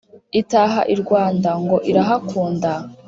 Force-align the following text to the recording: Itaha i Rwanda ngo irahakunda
Itaha 0.41 0.81
i 0.93 0.95
Rwanda 1.01 1.49
ngo 1.61 1.77
irahakunda 1.89 2.71